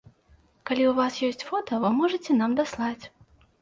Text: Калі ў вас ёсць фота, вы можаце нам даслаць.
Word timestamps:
Калі 0.69 0.83
ў 0.87 0.93
вас 1.01 1.21
ёсць 1.29 1.47
фота, 1.51 1.73
вы 1.87 1.95
можаце 2.01 2.31
нам 2.43 2.51
даслаць. 2.65 3.01